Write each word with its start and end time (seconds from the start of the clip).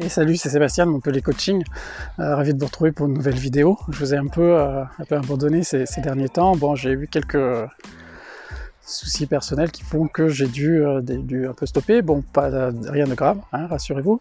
Et 0.00 0.08
salut, 0.08 0.36
c'est 0.36 0.48
Sébastien 0.48 0.86
de 0.86 0.90
Montpellier 0.90 1.22
Coaching. 1.22 1.62
Euh, 2.18 2.34
ravi 2.34 2.52
de 2.52 2.58
vous 2.58 2.66
retrouver 2.66 2.90
pour 2.90 3.06
une 3.06 3.14
nouvelle 3.14 3.36
vidéo. 3.36 3.78
Je 3.90 3.98
vous 4.00 4.12
ai 4.12 4.16
un 4.16 4.26
peu, 4.26 4.58
euh, 4.58 4.82
abandonné 5.08 5.62
ces, 5.62 5.84
derniers 5.98 6.28
temps. 6.28 6.56
Bon, 6.56 6.74
j'ai 6.74 6.90
eu 6.90 7.06
quelques 7.06 7.38
soucis 8.84 9.26
personnels 9.26 9.70
qui 9.70 9.84
font 9.84 10.08
que 10.08 10.26
j'ai 10.26 10.48
dû, 10.48 10.84
euh, 10.84 11.00
dû, 11.00 11.46
un 11.46 11.52
peu 11.52 11.66
stopper. 11.66 12.02
Bon, 12.02 12.22
pas 12.22 12.72
rien 12.88 13.06
de 13.06 13.14
grave, 13.14 13.38
hein, 13.52 13.68
rassurez-vous. 13.68 14.20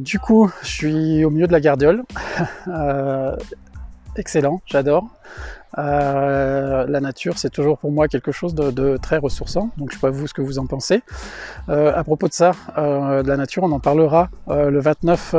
du 0.00 0.18
coup, 0.20 0.50
je 0.62 0.68
suis 0.68 1.24
au 1.26 1.30
milieu 1.30 1.46
de 1.46 1.52
la 1.52 1.60
gardiole. 1.60 2.02
excellent, 4.16 4.60
j'adore. 4.66 5.08
Euh, 5.78 6.86
la 6.88 7.00
nature, 7.00 7.38
c'est 7.38 7.50
toujours 7.50 7.78
pour 7.78 7.92
moi 7.92 8.08
quelque 8.08 8.32
chose 8.32 8.54
de, 8.54 8.96
très 8.96 9.18
ressourçant, 9.18 9.70
donc 9.76 9.90
je 9.90 9.96
sais 9.96 10.00
pas 10.00 10.10
vous 10.10 10.26
ce 10.26 10.34
que 10.34 10.42
vous 10.42 10.58
en 10.58 10.66
pensez. 10.66 11.02
Euh, 11.68 11.92
à 11.94 12.02
propos 12.04 12.28
de 12.28 12.32
ça, 12.32 12.52
euh, 12.78 13.22
de 13.22 13.28
la 13.28 13.36
nature, 13.36 13.64
on 13.64 13.72
en 13.72 13.80
parlera 13.80 14.28
le 14.48 14.78
29 14.80 15.34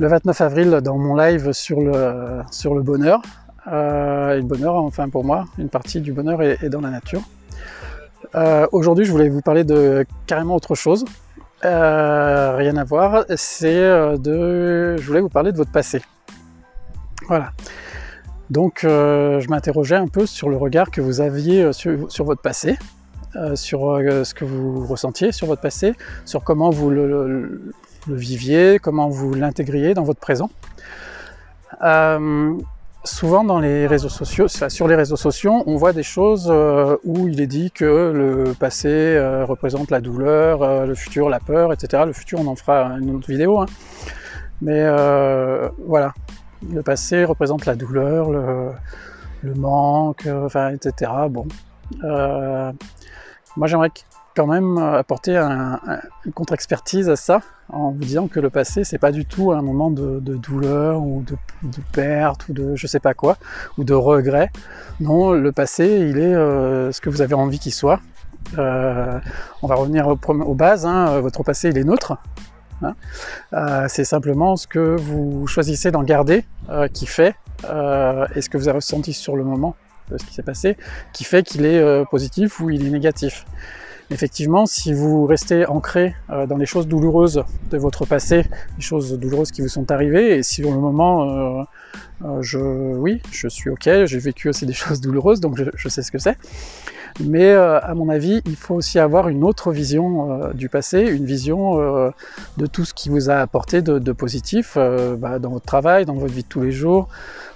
le 0.00 0.08
29 0.08 0.40
avril 0.40 0.70
dans 0.82 0.98
mon 0.98 1.14
live 1.14 1.52
sur 1.52 1.80
le, 1.80 2.42
sur 2.50 2.74
le 2.74 2.82
bonheur. 2.82 3.22
et 3.66 3.70
le 3.70 4.42
bonheur, 4.42 4.74
enfin 4.74 5.08
pour 5.08 5.24
moi, 5.24 5.44
une 5.58 5.68
partie 5.68 6.00
du 6.00 6.12
bonheur 6.12 6.42
est, 6.42 6.68
dans 6.68 6.80
la 6.80 6.90
nature. 6.90 7.22
Aujourd'hui, 8.72 9.04
je 9.04 9.12
voulais 9.12 9.28
vous 9.28 9.42
parler 9.42 9.62
de 9.62 10.04
carrément 10.26 10.56
autre 10.56 10.74
chose. 10.74 11.04
rien 11.62 12.76
à 12.76 12.84
voir, 12.84 13.24
c'est 13.36 14.18
de. 14.18 14.96
Je 14.96 15.06
voulais 15.06 15.20
vous 15.20 15.28
parler 15.28 15.52
de 15.52 15.56
votre 15.58 15.72
passé. 15.72 16.02
Voilà. 17.28 17.52
Donc 18.50 18.84
euh, 18.84 19.40
je 19.40 19.48
m'interrogeais 19.48 19.96
un 19.96 20.08
peu 20.08 20.26
sur 20.26 20.48
le 20.48 20.56
regard 20.56 20.90
que 20.90 21.00
vous 21.00 21.20
aviez 21.20 21.62
euh, 21.62 21.72
sur, 21.72 22.24
votre 22.24 22.42
passé, 22.42 22.78
euh, 23.36 23.56
sur 23.56 23.98
ce 23.98 24.34
que 24.34 24.44
vous 24.44 24.86
ressentiez 24.86 25.32
sur 25.32 25.46
votre 25.46 25.62
passé, 25.62 25.94
sur 26.24 26.44
comment 26.44 26.70
vous 26.70 26.90
le, 26.90 27.72
viviez, 28.06 28.78
comment 28.78 29.08
vous 29.08 29.34
l'intégriez 29.34 29.94
dans 29.94 30.02
votre 30.02 30.20
présent. 30.20 30.50
souvent 33.04 33.44
sur 33.44 33.60
les 33.60 33.86
réseaux 33.86 35.16
sociaux, 35.16 35.62
on 35.66 35.76
voit 35.76 35.92
des 35.92 36.02
choses 36.02 36.52
où 37.04 37.28
il 37.28 37.40
est 37.40 37.46
dit 37.46 37.70
que 37.70 38.12
le 38.14 38.52
passé 38.52 39.18
représente 39.48 39.90
la 39.90 40.00
douleur, 40.00 40.86
le 40.86 40.94
futur 40.94 41.30
la 41.30 41.40
peur, 41.40 41.72
etc. 41.72 42.02
Le 42.06 42.12
futur, 42.12 42.40
on 42.40 42.46
en 42.46 42.56
fera 42.56 42.84
une 43.00 43.16
autre 43.16 43.30
vidéo. 43.30 43.58
Hein. 43.60 43.66
Mais 44.60 44.86
voilà, 45.86 46.12
le 46.72 46.82
passé 46.82 47.24
représente 47.24 47.66
la 47.66 47.74
douleur, 47.74 48.30
le, 48.30 49.54
manque, 49.54 50.26
euh, 50.26 50.46
enfin, 50.46 50.70
etc. 50.70 51.10
Bon, 51.28 51.46
euh, 52.02 52.72
moi 53.56 53.66
j'aimerais 53.66 53.90
quand 54.34 54.46
même 54.46 54.78
apporter 54.78 55.36
une 55.36 56.32
contre-expertise 56.32 57.08
à 57.08 57.14
ça 57.14 57.40
en 57.68 57.92
vous 57.92 58.00
disant 58.00 58.26
que 58.26 58.40
le 58.40 58.50
passé 58.50 58.82
c'est 58.82 58.98
pas 58.98 59.12
du 59.12 59.26
tout 59.26 59.52
un 59.52 59.62
moment 59.62 59.90
de, 59.90 60.18
douleur 60.18 61.00
ou 61.00 61.22
de, 61.22 61.36
perte 61.92 62.48
ou 62.48 62.52
de 62.52 62.74
je 62.74 62.86
sais 62.88 62.98
pas 62.98 63.14
quoi 63.14 63.36
ou 63.78 63.84
de 63.84 63.94
regret. 63.94 64.50
Non, 65.00 65.32
le 65.32 65.52
passé 65.52 66.08
il 66.10 66.18
est 66.18 66.34
euh, 66.34 66.90
ce 66.90 67.00
que 67.00 67.10
vous 67.10 67.22
avez 67.22 67.34
envie 67.34 67.58
qu'il 67.58 67.74
soit. 67.74 68.00
on 68.56 69.66
va 69.66 69.74
revenir 69.74 70.08
aux, 70.08 70.54
bases. 70.54 70.86
Hein. 70.86 71.20
Votre 71.20 71.42
passé 71.44 71.68
il 71.68 71.78
est 71.78 71.84
neutre. 71.84 72.16
Hein. 72.82 72.94
Euh, 73.52 73.86
c'est 73.88 74.04
simplement 74.04 74.56
ce 74.56 74.66
que 74.66 74.96
vous 74.96 75.46
choisissez 75.46 75.90
d'en 75.90 76.02
garder 76.02 76.44
euh, 76.70 76.88
qui 76.88 77.06
fait, 77.06 77.34
euh, 77.64 78.26
et 78.34 78.40
ce 78.40 78.50
que 78.50 78.58
vous 78.58 78.68
avez 78.68 78.76
ressenti 78.76 79.12
sur 79.12 79.36
le 79.36 79.44
moment 79.44 79.76
de 80.10 80.18
ce 80.18 80.24
qui 80.24 80.34
s'est 80.34 80.42
passé, 80.42 80.76
qui 81.12 81.24
fait 81.24 81.42
qu'il 81.42 81.64
est 81.64 82.04
positif 82.10 82.60
ou 82.60 82.68
il 82.68 82.86
est 82.86 82.90
négatif. 82.90 83.46
Effectivement, 84.10 84.66
si 84.66 84.92
vous 84.92 85.24
restez 85.24 85.64
ancré 85.64 86.14
dans 86.28 86.58
les 86.58 86.66
choses 86.66 86.86
douloureuses 86.86 87.42
de 87.70 87.78
votre 87.78 88.04
passé, 88.04 88.44
les 88.76 88.82
choses 88.82 89.18
douloureuses 89.18 89.50
qui 89.50 89.62
vous 89.62 89.68
sont 89.68 89.90
arrivées, 89.90 90.36
et 90.36 90.42
si 90.42 90.62
au 90.62 90.78
moment, 90.78 91.66
je, 92.40 92.58
oui, 92.58 93.22
je 93.32 93.48
suis 93.48 93.70
ok, 93.70 94.04
j'ai 94.04 94.18
vécu 94.18 94.50
aussi 94.50 94.66
des 94.66 94.72
choses 94.74 95.00
douloureuses, 95.00 95.40
donc 95.40 95.58
je 95.74 95.88
sais 95.88 96.02
ce 96.02 96.12
que 96.12 96.18
c'est, 96.18 96.36
mais 97.20 97.50
euh, 97.50 97.80
à 97.80 97.94
mon 97.94 98.08
avis, 98.08 98.42
il 98.44 98.56
faut 98.56 98.74
aussi 98.74 98.98
avoir 98.98 99.28
une 99.28 99.44
autre 99.44 99.70
vision 99.70 100.32
euh, 100.32 100.52
du 100.52 100.68
passé, 100.68 101.00
une 101.00 101.24
vision 101.24 101.80
euh, 101.80 102.10
de 102.56 102.66
tout 102.66 102.84
ce 102.84 102.92
qui 102.92 103.08
vous 103.08 103.30
a 103.30 103.36
apporté 103.36 103.82
de, 103.82 104.12
positif 104.12 104.76
bah, 104.76 105.38
dans 105.38 105.50
votre 105.50 105.66
travail, 105.66 106.04
dans 106.04 106.14
votre 106.14 106.32
vie 106.32 106.42
de 106.42 106.48
tous 106.48 106.60
les 106.60 106.72
jours, 106.72 107.08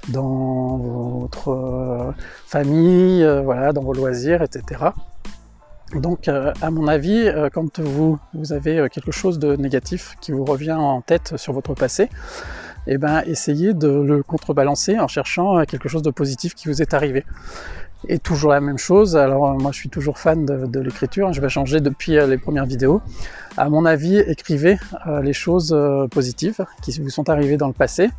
dans 0.08 0.76
votre 0.76 2.14
famille, 2.46 3.26
voilà, 3.44 3.72
dans 3.72 3.82
vos 3.82 3.92
loisirs, 3.92 4.42
etc. 4.42 4.86
Donc, 5.94 6.28
à 6.28 6.70
mon 6.70 6.88
avis, 6.88 7.30
quand 7.52 7.78
vous, 7.78 8.18
vous, 8.34 8.52
avez 8.52 8.88
quelque 8.90 9.12
chose 9.12 9.38
de 9.38 9.56
négatif 9.56 10.16
qui 10.20 10.32
vous 10.32 10.44
revient 10.44 10.72
en 10.72 11.00
tête 11.00 11.36
sur 11.36 11.52
votre 11.52 11.74
passé, 11.74 12.08
eh 12.88 12.98
ben, 12.98 13.22
essayez 13.26 13.74
de 13.74 13.88
le 13.88 14.22
contrebalancer 14.22 14.98
en 14.98 15.08
cherchant 15.08 15.64
quelque 15.64 15.88
chose 15.88 16.02
de 16.02 16.10
positif 16.10 16.54
qui 16.54 16.68
vous 16.68 16.80
est 16.82 16.94
arrivé 16.94 17.24
et 18.06 18.18
toujours 18.18 18.52
la 18.52 18.60
même 18.60 18.78
chose. 18.78 19.16
Alors 19.16 19.58
moi 19.58 19.72
je 19.72 19.78
suis 19.78 19.88
toujours 19.88 20.18
fan 20.18 20.44
de, 20.44 20.80
l'écriture, 20.80 21.32
je 21.32 21.40
vais 21.40 21.48
changer 21.48 21.80
depuis 21.80 22.16
euh, 22.16 22.26
les 22.26 22.38
premières 22.38 22.66
vidéos. 22.66 23.00
À 23.56 23.68
mon 23.68 23.84
avis, 23.84 24.18
écrivez 24.18 24.78
euh, 25.06 25.20
les 25.20 25.32
choses 25.32 25.72
euh, 25.72 26.06
positives 26.06 26.64
qui 26.82 27.00
vous 27.00 27.10
sont 27.10 27.28
arrivées 27.28 27.56
dans 27.56 27.66
le 27.66 27.72
passé 27.72 28.10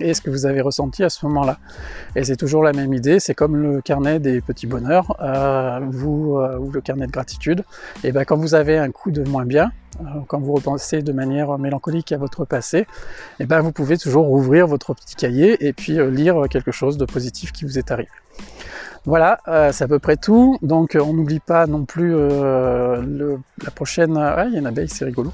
et 0.00 0.14
ce 0.14 0.20
que 0.20 0.30
vous 0.30 0.46
avez 0.46 0.60
ressenti 0.60 1.04
à 1.04 1.10
ce 1.10 1.24
moment-là. 1.26 1.58
Et 2.16 2.24
c'est 2.24 2.36
toujours 2.36 2.62
la 2.62 2.72
même 2.72 2.92
idée, 2.92 3.20
c'est 3.20 3.34
comme 3.34 3.56
le 3.56 3.80
carnet 3.80 4.18
des 4.20 4.40
petits 4.40 4.66
bonheurs 4.66 5.16
vous, 5.90 6.38
ou 6.60 6.70
le 6.70 6.80
carnet 6.80 7.06
de 7.06 7.12
gratitude. 7.12 7.64
Et 8.04 8.12
ben 8.12 8.24
quand 8.24 8.36
vous 8.36 8.54
avez 8.54 8.78
un 8.78 8.90
coup 8.90 9.10
de 9.10 9.22
moins 9.28 9.44
bien, 9.44 9.70
quand 10.28 10.40
vous 10.40 10.54
repensez 10.54 11.02
de 11.02 11.12
manière 11.12 11.58
mélancolique 11.58 12.12
à 12.12 12.18
votre 12.18 12.44
passé, 12.44 12.86
et 13.40 13.46
ben 13.46 13.60
vous 13.60 13.72
pouvez 13.72 13.98
toujours 13.98 14.30
ouvrir 14.30 14.66
votre 14.66 14.94
petit 14.94 15.16
cahier 15.16 15.66
et 15.66 15.72
puis 15.72 15.98
lire 16.10 16.42
quelque 16.48 16.72
chose 16.72 16.98
de 16.98 17.04
positif 17.04 17.52
qui 17.52 17.64
vous 17.64 17.78
est 17.78 17.90
arrivé. 17.90 18.10
Voilà, 19.08 19.38
euh, 19.48 19.72
c'est 19.72 19.84
à 19.84 19.88
peu 19.88 19.98
près 19.98 20.18
tout. 20.18 20.58
Donc 20.60 20.94
on 21.00 21.14
n'oublie 21.14 21.40
pas 21.40 21.66
non 21.66 21.86
plus 21.86 22.14
euh, 22.14 23.00
la 23.64 23.70
prochaine. 23.70 24.18
Ah, 24.18 24.44
il 24.46 24.52
y 24.52 24.56
a 24.56 24.58
une 24.58 24.66
abeille, 24.66 24.90
c'est 24.90 25.06
rigolo. 25.06 25.32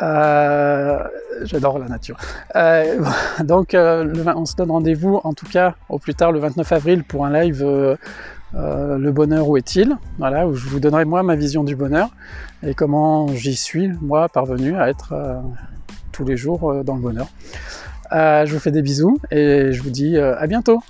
Euh, 0.00 1.02
j'adore 1.42 1.80
la 1.80 1.88
nature. 1.88 2.16
donc 3.44 3.74
on 3.74 4.44
se 4.44 4.54
donne 4.54 4.70
rendez-vous 4.70 5.20
en 5.24 5.32
tout 5.32 5.46
cas 5.46 5.74
au 5.88 5.98
plus 5.98 6.14
tard 6.14 6.30
le 6.30 6.38
29 6.38 6.70
avril 6.70 7.02
pour 7.02 7.26
un 7.26 7.32
live 7.32 7.64
Le 8.54 9.10
bonheur 9.10 9.48
où 9.48 9.56
est-il? 9.56 9.96
Voilà, 10.18 10.46
où 10.46 10.54
je 10.54 10.68
vous 10.68 10.78
donnerai 10.78 11.04
moi 11.04 11.24
ma 11.24 11.34
vision 11.34 11.64
du 11.64 11.74
bonheur 11.74 12.10
et 12.62 12.74
comment 12.74 13.26
j'y 13.34 13.56
suis, 13.56 13.90
moi, 14.00 14.28
parvenu 14.28 14.76
à 14.76 14.88
être 14.88 15.42
tous 16.12 16.24
les 16.24 16.36
jours 16.36 16.84
dans 16.84 16.94
le 16.94 17.02
bonheur. 17.02 17.26
je 18.12 18.52
vous 18.52 18.60
fais 18.60 18.70
des 18.70 18.82
bisous 18.82 19.18
et 19.32 19.72
je 19.72 19.82
vous 19.82 19.90
dis 19.90 20.16
à 20.16 20.46
bientôt 20.46 20.80